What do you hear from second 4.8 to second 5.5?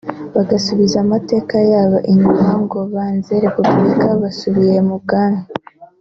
mu Bwami